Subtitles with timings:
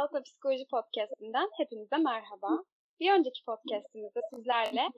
[0.00, 2.64] Ve Psikoloji Podcast'inden hepinize merhaba.
[3.00, 4.88] Bir önceki podcast'imizde sizlerle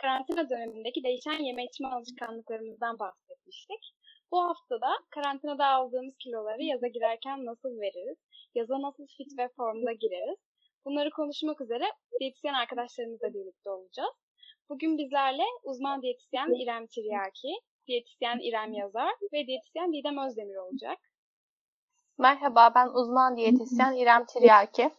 [0.00, 3.94] karantina dönemindeki değişen yeme içme alışkanlıklarımızdan bahsetmiştik.
[4.32, 8.18] Bu haftada karantinada aldığımız kiloları yaza girerken nasıl veririz?
[8.54, 10.38] Yaza nasıl fit ve formda gireriz?
[10.84, 11.84] Bunları konuşmak üzere
[12.20, 14.14] diyetisyen arkadaşlarımızla birlikte olacağız.
[14.68, 17.52] Bugün bizlerle uzman diyetisyen İrem Tiryaki,
[17.86, 20.98] diyetisyen İrem Yazar ve diyetisyen Didem Özdemir olacak.
[22.18, 24.90] Merhaba, ben uzman diyetisyen İrem Tiryaki.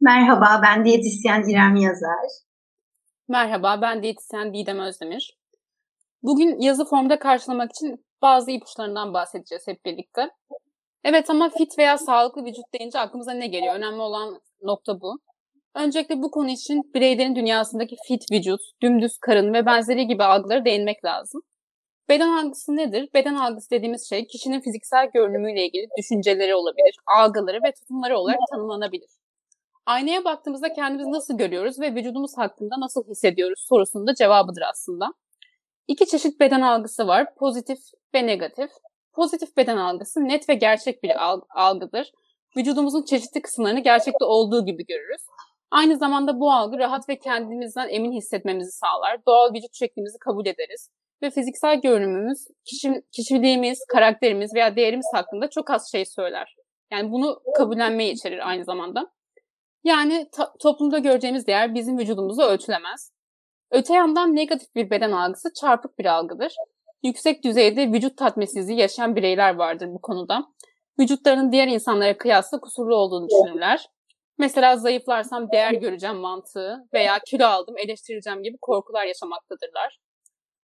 [0.00, 2.26] Merhaba, ben diyetisyen İrem Yazar.
[3.28, 5.38] Merhaba, ben diyetisyen Didem Özdemir.
[6.22, 10.30] Bugün yazı formda karşılamak için bazı ipuçlarından bahsedeceğiz hep birlikte.
[11.04, 13.74] Evet ama fit veya sağlıklı vücut deyince aklımıza ne geliyor?
[13.74, 15.18] Önemli olan nokta bu.
[15.74, 21.04] Öncelikle bu konu için bireylerin dünyasındaki fit vücut, dümdüz karın ve benzeri gibi algılara değinmek
[21.04, 21.42] lazım.
[22.08, 23.08] Beden algısı nedir?
[23.14, 29.10] Beden algısı dediğimiz şey kişinin fiziksel görünümüyle ilgili düşünceleri olabilir, algıları ve tutumları olarak tanımlanabilir.
[29.86, 35.14] Aynaya baktığımızda kendimizi nasıl görüyoruz ve vücudumuz hakkında nasıl hissediyoruz sorusunun da cevabıdır aslında.
[35.88, 37.78] İki çeşit beden algısı var, pozitif
[38.14, 38.70] ve negatif.
[39.12, 41.12] Pozitif beden algısı net ve gerçek bir
[41.50, 42.12] algıdır.
[42.56, 45.22] Vücudumuzun çeşitli kısımlarını gerçekte olduğu gibi görürüz.
[45.70, 49.26] Aynı zamanda bu algı rahat ve kendimizden emin hissetmemizi sağlar.
[49.26, 50.90] Doğal vücut şeklimizi kabul ederiz
[51.22, 56.56] ve fiziksel görünümümüz, kişi, kişiliğimiz, karakterimiz veya değerimiz hakkında çok az şey söyler.
[56.92, 59.12] Yani bunu kabullenmeyi içerir aynı zamanda.
[59.84, 60.28] Yani
[60.60, 63.12] toplumda göreceğimiz değer bizim vücudumuzu ölçülemez.
[63.70, 66.52] Öte yandan negatif bir beden algısı çarpık bir algıdır.
[67.02, 70.46] Yüksek düzeyde vücut tatminsizliği yaşayan bireyler vardır bu konuda.
[71.00, 73.88] Vücutlarının diğer insanlara kıyasla kusurlu olduğunu düşünürler.
[74.38, 79.98] Mesela zayıflarsam değer göreceğim mantığı veya kilo aldım eleştirileceğim gibi korkular yaşamaktadırlar.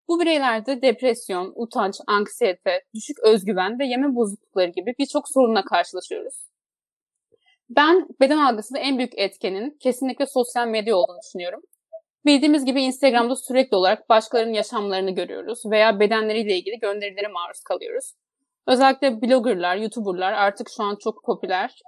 [0.09, 6.35] Bu bireylerde depresyon, utanç, anksiyete, düşük özgüven ve yeme bozuklukları gibi birçok sorunla karşılaşıyoruz.
[7.71, 11.61] Ben beden algısında en büyük etkenin kesinlikle sosyal medya olduğunu düşünüyorum.
[12.27, 18.13] Bildiğimiz gibi Instagram'da sürekli olarak başkalarının yaşamlarını görüyoruz veya bedenleriyle ilgili gönderilere maruz kalıyoruz.
[18.67, 21.83] Özellikle bloggerlar, youtuberlar artık şu an çok popüler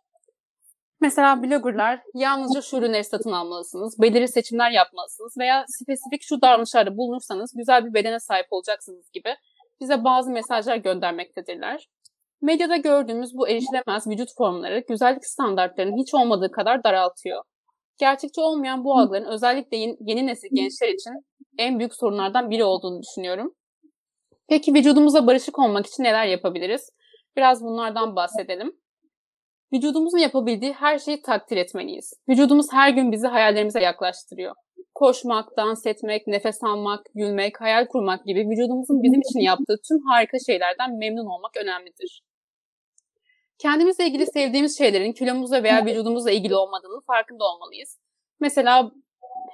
[1.04, 7.52] Mesela bloggerlar yalnızca şu ürünleri satın almalısınız, belirli seçimler yapmalısınız veya spesifik şu davranışlarda bulunursanız
[7.56, 9.34] güzel bir bedene sahip olacaksınız gibi
[9.80, 11.88] bize bazı mesajlar göndermektedirler.
[12.42, 17.42] Medyada gördüğümüz bu erişilemez vücut formları güzellik standartlarının hiç olmadığı kadar daraltıyor.
[17.98, 21.12] Gerçekçi olmayan bu algıların özellikle yeni nesil gençler için
[21.58, 23.54] en büyük sorunlardan biri olduğunu düşünüyorum.
[24.48, 26.90] Peki vücudumuza barışık olmak için neler yapabiliriz?
[27.36, 28.83] Biraz bunlardan bahsedelim.
[29.74, 32.12] Vücudumuzun yapabildiği her şeyi takdir etmeliyiz.
[32.28, 34.54] Vücudumuz her gün bizi hayallerimize yaklaştırıyor.
[34.94, 40.38] Koşmak, dans etmek, nefes almak, gülmek, hayal kurmak gibi vücudumuzun bizim için yaptığı tüm harika
[40.46, 42.22] şeylerden memnun olmak önemlidir.
[43.58, 47.98] Kendimizle ilgili sevdiğimiz şeylerin kilomuzla veya vücudumuzla ilgili olmadığının farkında olmalıyız.
[48.40, 48.90] Mesela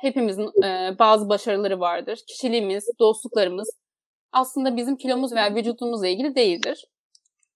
[0.01, 2.21] hepimizin e, bazı başarıları vardır.
[2.29, 3.71] Kişiliğimiz, dostluklarımız
[4.33, 6.85] aslında bizim kilomuz veya vücudumuzla ilgili değildir.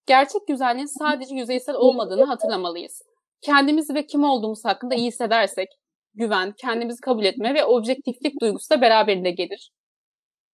[0.06, 3.02] Gerçek güzelliğin sadece yüzeysel olmadığını hatırlamalıyız.
[3.40, 5.68] Kendimizi ve kim olduğumuz hakkında iyi hissedersek,
[6.14, 9.72] güven, kendimizi kabul etme ve objektiflik duygusu da beraberinde gelir.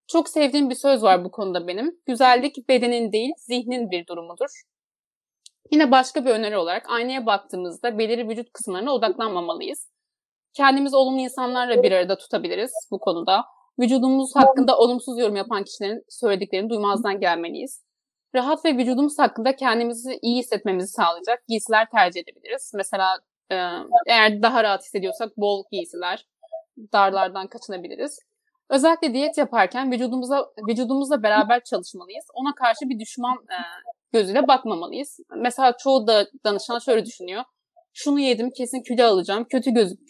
[0.06, 2.00] Çok sevdiğim bir söz var bu konuda benim.
[2.06, 4.62] Güzellik bedenin değil, zihnin bir durumudur.
[5.70, 9.90] Yine başka bir öneri olarak aynaya baktığımızda belirli vücut kısımlarına odaklanmamalıyız.
[10.54, 13.44] Kendimizi olumlu insanlarla bir arada tutabiliriz bu konuda.
[13.80, 17.89] Vücudumuz hakkında olumsuz yorum yapan kişilerin söylediklerini duymazdan gelmeliyiz
[18.34, 22.72] rahat ve vücudumuz hakkında kendimizi iyi hissetmemizi sağlayacak giysiler tercih edebiliriz.
[22.74, 23.18] Mesela
[23.50, 23.56] e,
[24.06, 26.26] eğer daha rahat hissediyorsak bol giysiler,
[26.92, 28.18] darlardan kaçınabiliriz.
[28.70, 32.24] Özellikle diyet yaparken vücudumuza vücudumuzla beraber çalışmalıyız.
[32.34, 33.58] Ona karşı bir düşman e,
[34.12, 35.20] gözüyle bakmamalıyız.
[35.36, 37.44] Mesela çoğu da danışan şöyle düşünüyor.
[37.92, 40.00] Şunu yedim kesin kilo alacağım, kötü gözük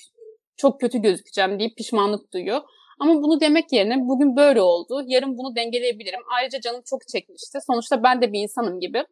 [0.57, 2.61] çok kötü gözükeceğim deyip pişmanlık duyuyor.
[3.01, 6.21] Ama bunu demek yerine bugün böyle oldu, yarın bunu dengeleyebilirim.
[6.37, 7.59] Ayrıca canım çok çekmişti.
[7.67, 9.05] Sonuçta ben de bir insanım gibi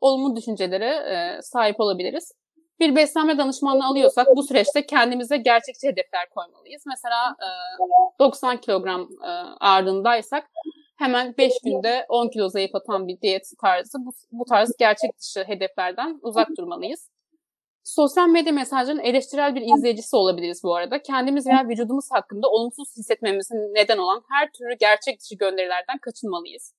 [0.00, 2.32] olumlu düşüncelere e, sahip olabiliriz.
[2.80, 6.82] Bir beslenme danışmanlığı alıyorsak bu süreçte kendimize gerçekçi hedefler koymalıyız.
[6.86, 7.48] Mesela e,
[8.18, 9.28] 90 kilogram e,
[9.60, 10.50] ağırlığındaysak
[10.98, 16.18] hemen 5 günde 10 kilo zayıflatan bir diyet tarzı bu, bu tarz gerçek dışı hedeflerden
[16.22, 17.10] uzak durmalıyız.
[17.84, 21.02] Sosyal medya mesajlarının eleştirel bir izleyicisi olabiliriz bu arada.
[21.02, 26.74] Kendimiz veya vücudumuz hakkında olumsuz hissetmemizin neden olan her türlü gerçek dışı gönderilerden kaçınmalıyız.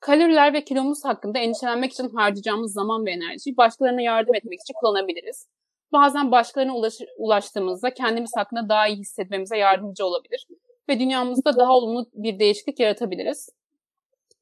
[0.00, 5.48] Kaloriler ve kilomuz hakkında endişelenmek için harcayacağımız zaman ve enerjiyi başkalarına yardım etmek için kullanabiliriz.
[5.92, 10.46] Bazen başkalarına ulaş, ulaştığımızda kendimiz hakkında daha iyi hissetmemize yardımcı olabilir
[10.88, 13.48] ve dünyamızda daha olumlu bir değişiklik yaratabiliriz.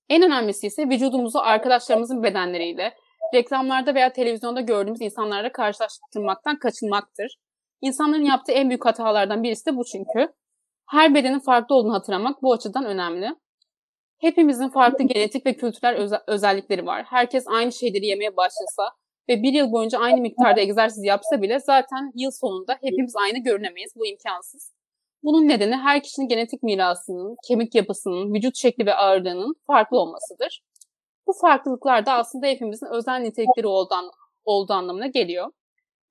[0.08, 2.94] En önemlisi ise vücudumuzu arkadaşlarımızın bedenleriyle,
[3.34, 7.36] reklamlarda veya televizyonda gördüğümüz insanlarla karşılaştırmaktan kaçınmaktır.
[7.80, 10.32] İnsanların yaptığı en büyük hatalardan birisi de bu çünkü.
[10.90, 13.28] Her bedenin farklı olduğunu hatırlamak bu açıdan önemli.
[14.18, 17.04] Hepimizin farklı genetik ve kültürel özel- özellikleri var.
[17.04, 18.82] Herkes aynı şeyleri yemeye başlasa
[19.28, 23.92] ve bir yıl boyunca aynı miktarda egzersiz yapsa bile zaten yıl sonunda hepimiz aynı görünemeyiz.
[23.96, 24.72] Bu imkansız.
[25.22, 30.62] Bunun nedeni her kişinin genetik mirasının, kemik yapısının, vücut şekli ve ağırlığının farklı olmasıdır.
[31.28, 33.94] Bu farklılıklar da aslında hepimizin özel nitelikleri olduğu,
[34.44, 35.50] olduğu anlamına geliyor.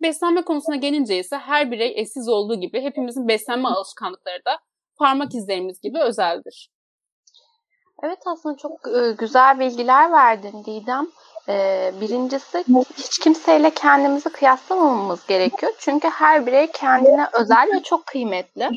[0.02, 4.60] Beslenme konusuna gelince ise her birey eşsiz olduğu gibi hepimizin beslenme alışkanlıkları da
[4.98, 6.70] parmak izlerimiz gibi özeldir.
[8.04, 11.08] Evet aslında çok e, güzel bilgiler verdin Didem.
[11.50, 12.66] E, birincisi
[12.98, 15.74] hiç kimseyle kendimizi kıyaslamamamız gerekiyor.
[15.80, 18.70] Çünkü her birey kendine özel ve çok kıymetli.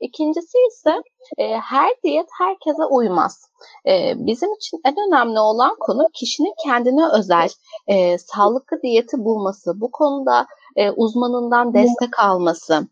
[0.00, 1.02] İkincisi ise
[1.38, 3.50] e, her diyet herkese uymaz.
[3.88, 7.48] E, bizim için en önemli olan konu kişinin kendine özel
[7.86, 9.80] e, sağlıklı diyeti bulması.
[9.80, 10.46] Bu konuda
[10.76, 12.86] e, uzmanından destek alması.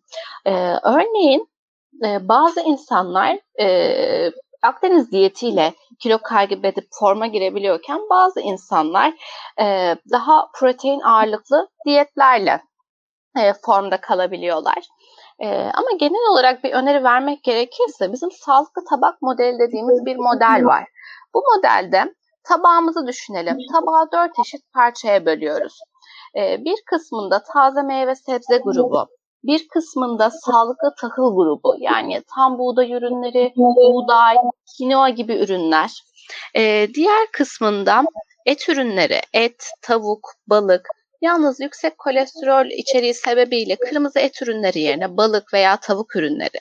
[0.46, 1.48] E, örneğin
[2.04, 3.66] e, bazı insanlar e,
[4.62, 9.12] Akdeniz diyetiyle kilo kaybedip forma girebiliyorken bazı insanlar
[9.60, 12.60] e, daha protein ağırlıklı diyetlerle
[13.38, 14.78] e, formda kalabiliyorlar.
[15.38, 20.64] E, ama genel olarak bir öneri vermek gerekirse bizim sağlıklı tabak modeli dediğimiz bir model
[20.64, 20.84] var.
[21.34, 22.14] Bu modelde
[22.48, 23.56] tabağımızı düşünelim.
[23.72, 25.78] Tabağı dört eşit parçaya bölüyoruz.
[26.36, 29.06] E, bir kısmında taze meyve sebze grubu,
[29.44, 34.36] bir kısmında sağlıklı tahıl grubu yani tam buğday ürünleri, buğday,
[34.76, 35.90] kinoa gibi ürünler.
[36.56, 38.02] Ee, diğer kısmında
[38.46, 40.88] et ürünleri, et, tavuk, balık,
[41.20, 46.60] yalnız yüksek kolesterol içeriği sebebiyle kırmızı et ürünleri yerine balık veya tavuk ürünleri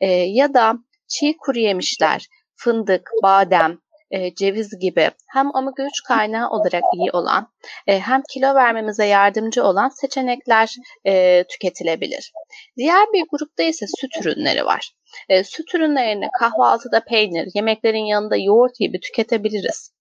[0.00, 0.74] ee, ya da
[1.08, 2.26] çiğ kuru yemişler,
[2.56, 3.78] fındık, badem,
[4.10, 7.48] e, ceviz gibi hem omega 3 kaynağı olarak iyi olan
[7.86, 10.74] e, hem kilo vermemize yardımcı olan seçenekler
[11.06, 12.32] e, tüketilebilir.
[12.76, 14.92] Diğer bir grupta ise süt ürünleri var.
[15.28, 19.92] E, süt ürünlerini kahvaltıda peynir, yemeklerin yanında yoğurt gibi tüketebiliriz.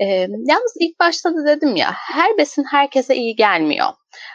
[0.00, 3.88] E, yalnız ilk başta da dedim ya her besin herkese iyi gelmiyor.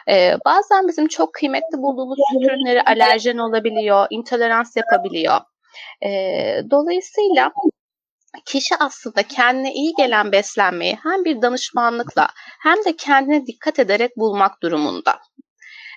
[0.08, 5.40] E, bazen bizim çok kıymetli bulduğumuz süt ürünleri alerjen olabiliyor, intolerans yapabiliyor.
[6.04, 6.10] E,
[6.70, 7.52] dolayısıyla
[8.44, 12.28] kişi aslında kendine iyi gelen beslenmeyi hem bir danışmanlıkla
[12.62, 15.18] hem de kendine dikkat ederek bulmak durumunda.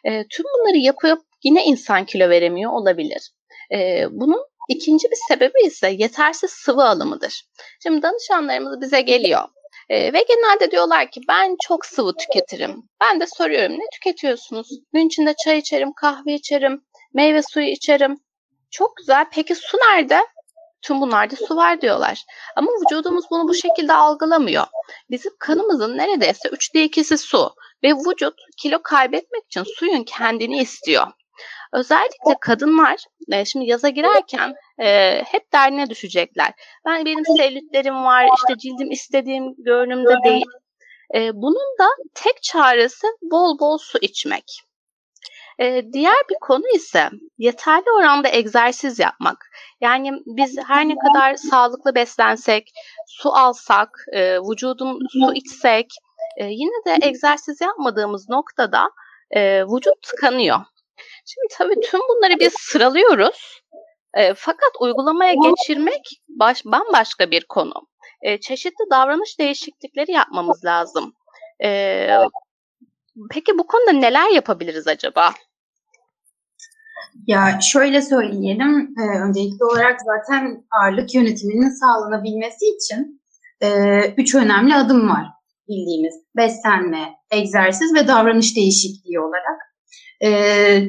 [0.04, 3.32] E, tüm bunları yapıp yine insan kilo veremiyor olabilir.
[3.74, 7.44] E, bunun ikinci bir sebebi ise yetersiz sıvı alımıdır.
[7.84, 9.42] Şimdi danışanlarımız bize geliyor.
[9.90, 12.84] E, ve genelde diyorlar ki ben çok sıvı tüketirim.
[13.02, 14.68] Ben de soruyorum ne tüketiyorsunuz?
[14.94, 16.82] Gün içinde çay içerim, kahve içerim,
[17.14, 18.18] meyve suyu içerim.
[18.72, 19.26] Çok güzel.
[19.32, 20.20] Peki su nerede?
[20.86, 22.26] Tüm bunlarda su var diyorlar.
[22.56, 24.66] Ama vücudumuz bunu bu şekilde algılamıyor.
[25.10, 27.50] Bizim kanımızın neredeyse üçte ikisi su.
[27.84, 31.08] Ve vücut kilo kaybetmek için suyun kendini istiyor.
[31.74, 36.52] Özellikle kadınlar e, şimdi yaza girerken e, hep derdine düşecekler.
[36.86, 40.46] Ben benim selülitlerim var, işte cildim istediğim görünümde değil.
[41.16, 44.62] E, bunun da tek çaresi bol bol su içmek.
[45.60, 49.50] E, diğer bir konu ise yeterli oranda egzersiz yapmak.
[49.82, 52.72] Yani biz her ne kadar sağlıklı beslensek,
[53.08, 55.88] su alsak, e, vücudum su içsek,
[56.38, 58.90] e, yine de egzersiz yapmadığımız noktada
[59.32, 60.60] e, vücut tıkanıyor.
[61.26, 63.62] Şimdi tabii tüm bunları biz sıralıyoruz.
[64.14, 67.74] E, fakat uygulamaya geçirmek baş, bambaşka bir konu.
[68.22, 71.14] E, çeşitli davranış değişiklikleri yapmamız lazım.
[71.64, 72.10] E,
[73.32, 75.34] peki bu konuda neler yapabiliriz acaba?
[77.28, 83.22] Ya şöyle söyleyelim, e, öncelikli olarak zaten ağırlık yönetiminin sağlanabilmesi için
[83.62, 83.70] e,
[84.18, 85.26] üç önemli adım var
[85.70, 86.14] bildiğimiz.
[86.38, 89.60] Beslenme, egzersiz ve davranış değişikliği olarak.
[90.22, 90.30] E,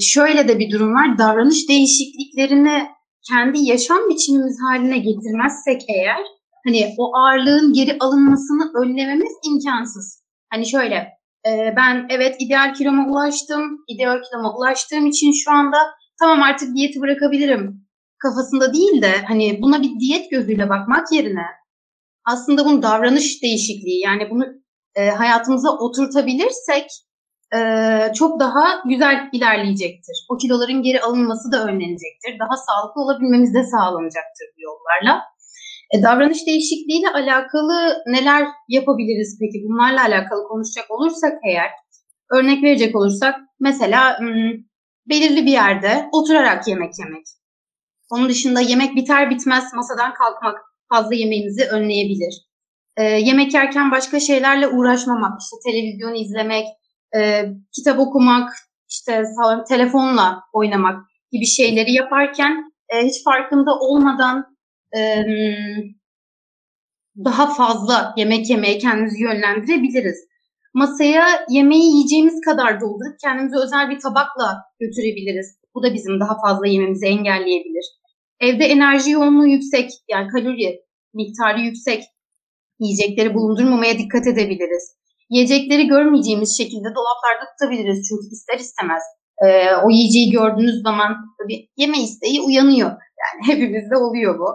[0.01, 2.87] şöyle de bir durum var, davranış değişikliklerini
[3.31, 6.23] kendi yaşam biçimimiz haline getirmezsek eğer,
[6.67, 10.23] hani o ağırlığın geri alınmasını önlememiz imkansız.
[10.51, 10.97] Hani şöyle,
[11.49, 15.77] e, ben evet ideal kiloma ulaştım, ideal kiloma ulaştığım için şu anda
[16.19, 17.87] tamam artık diyeti bırakabilirim
[18.19, 21.47] kafasında değil de hani buna bir diyet gözüyle bakmak yerine
[22.25, 24.45] aslında bunun davranış değişikliği yani bunu
[24.95, 26.87] e, hayatımıza oturtabilirsek
[27.57, 27.59] e,
[28.15, 30.27] çok daha güzel ilerleyecektir.
[30.31, 32.39] O kiloların geri alınması da önlenecektir.
[32.41, 35.23] Daha sağlıklı olabilmemiz de sağlanacaktır bu yollarla.
[35.95, 39.65] E, davranış değişikliğiyle alakalı neler yapabiliriz peki?
[39.69, 41.71] Bunlarla alakalı konuşacak olursak eğer,
[42.33, 44.19] örnek verecek olursak mesela
[45.09, 47.27] belirli bir yerde oturarak yemek yemek.
[48.11, 50.59] Onun dışında yemek biter bitmez masadan kalkmak
[50.89, 52.47] fazla yemeğimizi önleyebilir.
[52.97, 56.67] e, yemek yerken başka şeylerle uğraşmamak, işte televizyon izlemek,
[57.17, 58.53] e, kitap okumak,
[58.89, 59.23] işte
[59.69, 64.57] telefonla oynamak gibi şeyleri yaparken e, hiç farkında olmadan
[64.97, 65.25] e,
[67.25, 70.17] daha fazla yemek yemeye kendimizi yönlendirebiliriz.
[70.81, 74.49] Masaya yemeği yiyeceğimiz kadar doldurup kendimize özel bir tabakla
[74.81, 75.59] götürebiliriz.
[75.75, 77.87] Bu da bizim daha fazla yememizi engelleyebilir.
[78.41, 80.81] Evde enerji yoğunluğu yüksek, yani kalori
[81.15, 82.03] miktarı yüksek
[82.81, 84.97] yiyecekleri bulundurmamaya dikkat edebiliriz.
[85.31, 89.03] Yiyecekleri görmeyeceğimiz şekilde dolaplarda tutabiliriz çünkü ister istemez
[89.45, 89.47] e,
[89.85, 92.91] o yiyeceği gördüğünüz zaman tabii yeme isteği uyanıyor.
[92.91, 94.49] Yani hepimizde oluyor bu.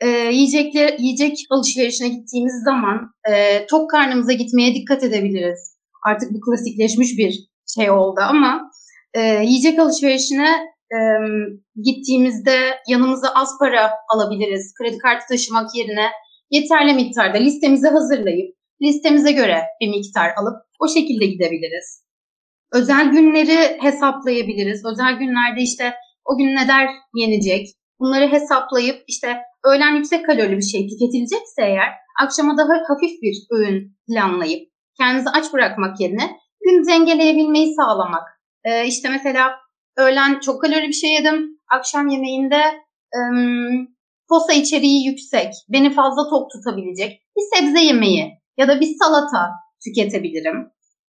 [0.00, 5.76] E, yiyecekler, yiyecek alışverişine gittiğimiz zaman e, tok karnımıza gitmeye dikkat edebiliriz.
[6.06, 8.70] Artık bu klasikleşmiş bir şey oldu ama
[9.14, 10.48] e, yiyecek alışverişine
[10.92, 10.98] e,
[11.82, 12.58] gittiğimizde
[12.88, 14.74] yanımıza az para alabiliriz.
[14.78, 16.06] Kredi kartı taşımak yerine
[16.50, 22.04] yeterli miktarda listemizi hazırlayıp listemize göre bir miktar alıp o şekilde gidebiliriz.
[22.72, 24.84] Özel günleri hesaplayabiliriz.
[24.84, 27.66] Özel günlerde işte o gün neler yenecek
[28.00, 31.88] bunları hesaplayıp işte öğlen yüksek kalorili bir şey tüketilecekse eğer
[32.22, 34.68] akşama daha hafif bir öğün planlayıp
[34.98, 36.30] kendinizi aç bırakmak yerine
[36.64, 38.40] gün dengeleyebilmeyi sağlamak.
[38.64, 39.50] Ee, işte mesela
[39.96, 41.58] öğlen çok kalorili bir şey yedim.
[41.70, 42.62] Akşam yemeğinde
[43.16, 43.88] ım,
[44.28, 49.50] posa içeriği yüksek, beni fazla tok tutabilecek bir sebze yemeği ya da bir salata
[49.84, 50.68] tüketebilirim.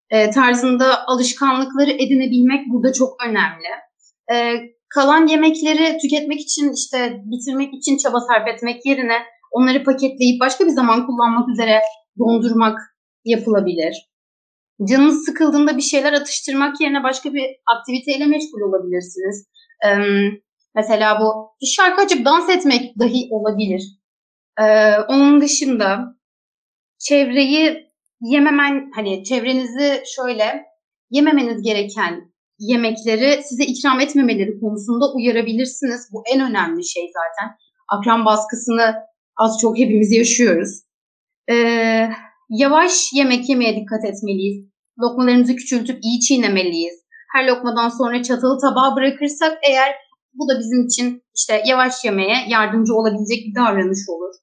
[0.10, 3.68] E, tarzında alışkanlıkları edinebilmek burada çok önemli.
[4.34, 4.56] E,
[4.90, 9.18] kalan yemekleri tüketmek için işte bitirmek için çaba sarf etmek yerine
[9.52, 11.82] onları paketleyip başka bir zaman kullanmak üzere
[12.20, 12.80] dondurmak
[13.26, 14.10] yapılabilir.
[14.90, 19.48] Canınız sıkıldığında bir şeyler atıştırmak yerine başka bir aktiviteyle meşgul olabilirsiniz.
[19.86, 19.90] Ee,
[20.76, 23.84] mesela bu şarkı açıp dans etmek dahi olabilir.
[24.62, 26.00] Ee, onun dışında
[27.00, 30.66] çevreyi yememen hani çevrenizi şöyle
[31.10, 36.10] yememeniz gereken yemekleri size ikram etmemeleri konusunda uyarabilirsiniz.
[36.14, 37.56] Bu en önemli şey zaten.
[37.90, 38.96] Akran baskısını
[39.38, 40.70] az çok hepimiz yaşıyoruz.
[41.52, 42.10] Ee,
[42.50, 44.66] yavaş yemek yemeye dikkat etmeliyiz.
[45.00, 46.96] Lokmalarımızı küçültüp iyi çiğnemeliyiz.
[47.34, 49.96] Her lokmadan sonra çatalı tabağa bırakırsak eğer
[50.34, 54.34] bu da bizim için işte yavaş yemeye yardımcı olabilecek bir davranış olur.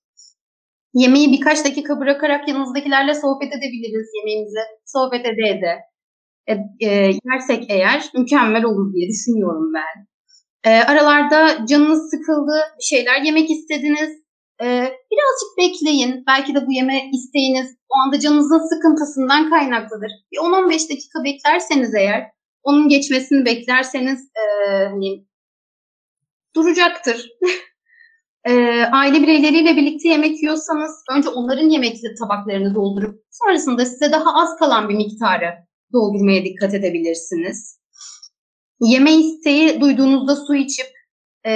[0.95, 4.61] Yemeği birkaç dakika bırakarak yanınızdakilerle sohbet edebiliriz yemeğimizi.
[4.87, 5.92] Sohbet ede ede.
[6.49, 6.89] E, e,
[7.25, 10.07] yersek eğer mükemmel olur diye düşünüyorum ben.
[10.71, 14.11] E, aralarda canınız sıkıldı, bir şeyler yemek istediniz.
[14.63, 14.67] E,
[15.11, 16.25] birazcık bekleyin.
[16.27, 20.11] Belki de bu yeme isteğiniz o anda canınızın sıkıntısından kaynaklıdır.
[20.33, 22.31] Bir 10-15 dakika beklerseniz eğer,
[22.63, 25.27] onun geçmesini beklerseniz e, hani
[26.57, 27.31] duracaktır.
[28.45, 34.57] e, aile bireyleriyle birlikte yemek yiyorsanız önce onların yemek tabaklarını doldurup sonrasında size daha az
[34.59, 37.79] kalan bir miktarı doldurmaya dikkat edebilirsiniz.
[38.81, 40.87] Yeme isteği duyduğunuzda su içip
[41.45, 41.53] e,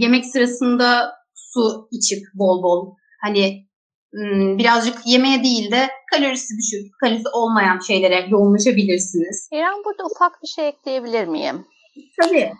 [0.00, 3.66] yemek sırasında su içip bol bol hani
[4.58, 9.48] birazcık yemeğe değil de kalorisi düşük, kalorisi olmayan şeylere yoğunlaşabilirsiniz.
[9.52, 11.66] İrem burada ufak bir şey ekleyebilir miyim?
[12.22, 12.52] Tabii.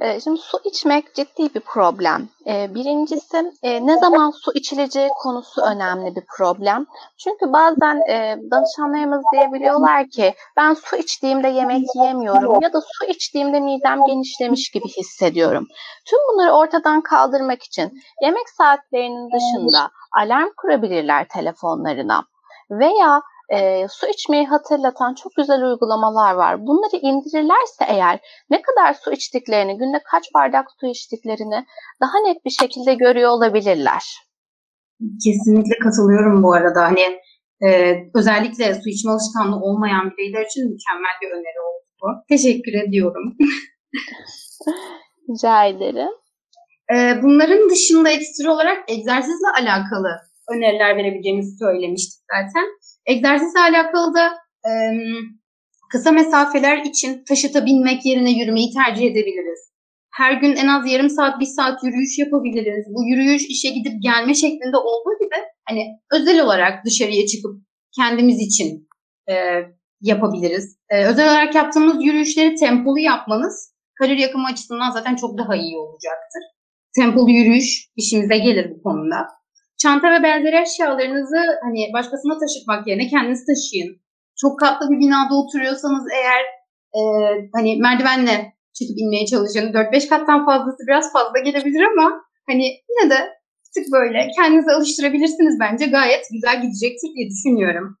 [0.00, 2.28] Ee, şimdi su içmek ciddi bir problem.
[2.46, 6.86] Ee, birincisi e, ne zaman su içileceği konusu önemli bir problem.
[7.18, 13.60] Çünkü bazen e, danışanlarımız diyebiliyorlar ki ben su içtiğimde yemek yiyemiyorum ya da su içtiğimde
[13.60, 15.66] midem genişlemiş gibi hissediyorum.
[16.06, 22.24] Tüm bunları ortadan kaldırmak için yemek saatlerinin dışında alarm kurabilirler telefonlarına
[22.70, 23.22] veya
[23.52, 26.66] e, su içmeyi hatırlatan çok güzel uygulamalar var.
[26.66, 28.20] Bunları indirirlerse eğer
[28.50, 31.64] ne kadar su içtiklerini, günde kaç bardak su içtiklerini
[32.00, 34.02] daha net bir şekilde görüyor olabilirler.
[35.24, 36.82] Kesinlikle katılıyorum bu arada.
[36.82, 37.20] Hani
[37.66, 42.06] e, özellikle su içme alışkanlığı olmayan bireyler için mükemmel bir öneri oldu bu.
[42.28, 43.36] Teşekkür ediyorum.
[45.30, 46.12] Rica ederim.
[46.94, 50.08] E, bunların dışında ekstra olarak egzersizle alakalı
[50.50, 52.66] öneriler verebileceğimizi söylemiştik zaten.
[53.06, 54.26] Egzersizle alakalı da
[54.68, 54.70] e,
[55.90, 59.60] kısa mesafeler için taşıta binmek yerine yürümeyi tercih edebiliriz.
[60.12, 62.86] Her gün en az yarım saat, bir saat yürüyüş yapabiliriz.
[62.94, 65.36] Bu yürüyüş işe gidip gelme şeklinde olduğu gibi
[65.68, 67.54] hani özel olarak dışarıya çıkıp
[67.96, 68.88] kendimiz için
[69.28, 69.34] e,
[70.00, 70.78] yapabiliriz.
[70.90, 76.42] E, özel olarak yaptığımız yürüyüşleri tempolu yapmanız kalori yakımı açısından zaten çok daha iyi olacaktır.
[76.96, 79.16] Tempolu yürüyüş işimize gelir bu konuda.
[79.84, 83.90] Çanta ve benzeri eşyalarınızı hani başkasına taşıtmak yerine kendiniz taşıyın.
[84.40, 86.42] Çok katlı bir binada oturuyorsanız eğer
[86.98, 87.00] e,
[87.54, 88.36] hani merdivenle
[88.76, 89.72] çıkıp inmeye çalışın.
[89.72, 92.06] 4-5 kattan fazlası biraz fazla gelebilir ama
[92.48, 93.18] hani yine de
[93.74, 95.86] tık böyle kendinize alıştırabilirsiniz bence.
[95.86, 97.98] Gayet güzel gidecektir diye düşünüyorum.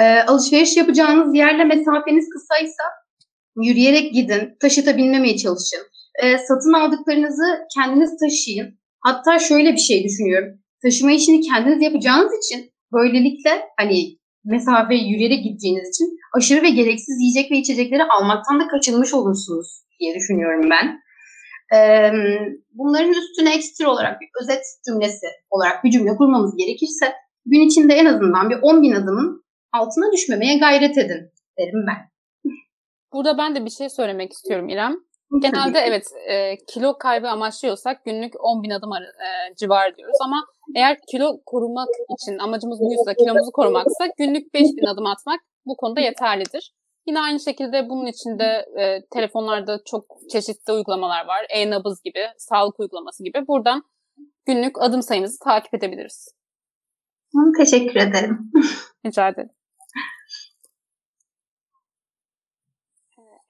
[0.00, 2.84] Ee, alışveriş yapacağınız yerle mesafeniz kısaysa
[3.56, 5.82] yürüyerek gidin, taşıta binmemeye çalışın.
[6.22, 8.68] Ee, satın aldıklarınızı kendiniz taşıyın.
[9.00, 10.63] Hatta şöyle bir şey düşünüyorum.
[10.84, 17.50] Taşıma işini kendiniz yapacağınız için böylelikle hani mesafe yürüyerek gideceğiniz için aşırı ve gereksiz yiyecek
[17.50, 19.68] ve içecekleri almaktan da kaçınmış olursunuz
[20.00, 21.00] diye düşünüyorum ben.
[21.76, 22.12] Ee,
[22.72, 27.12] bunların üstüne ekstra olarak bir özet cümlesi olarak bir cümle kurmamız gerekirse
[27.46, 32.10] gün içinde en azından bir 10 bin adımın altına düşmemeye gayret edin derim ben.
[33.12, 34.96] Burada ben de bir şey söylemek istiyorum İrem.
[35.40, 40.44] Genelde evet e, kilo kaybı amaçlıyorsak günlük 10 bin adım e, civarı diyoruz ama
[40.76, 46.00] eğer kilo korumak için amacımız buysa kilomuzu korumaksa günlük 5 bin adım atmak bu konuda
[46.00, 46.74] yeterlidir.
[47.06, 51.46] Yine aynı şekilde bunun içinde e, telefonlarda çok çeşitli uygulamalar var.
[51.48, 53.46] E-nabız gibi, sağlık uygulaması gibi.
[53.48, 53.82] Buradan
[54.46, 56.34] günlük adım sayımızı takip edebiliriz.
[57.58, 58.38] Teşekkür ederim.
[59.06, 59.50] Rica ederim.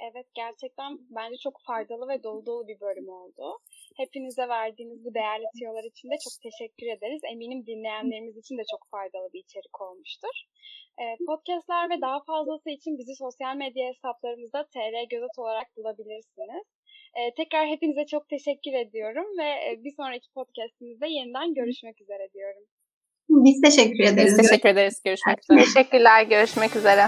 [0.07, 3.45] Evet gerçekten bence çok faydalı ve dolu dolu bir bölüm oldu.
[4.01, 7.23] Hepinize verdiğiniz bu değerli tiyolar için de çok teşekkür ederiz.
[7.33, 10.37] Eminim dinleyenlerimiz için de çok faydalı bir içerik olmuştur.
[11.31, 16.65] Podcastler ve daha fazlası için bizi sosyal medya hesaplarımızda TR Gözet olarak bulabilirsiniz.
[17.39, 19.51] Tekrar hepinize çok teşekkür ediyorum ve
[19.85, 22.65] bir sonraki podcastimizde yeniden görüşmek üzere diyorum.
[23.29, 24.39] Biz teşekkür ederiz.
[24.39, 25.03] Biz teşekkür ederiz.
[25.05, 25.59] Görüşmek üzere.
[25.65, 26.23] Teşekkürler.
[26.23, 27.07] Görüşmek üzere.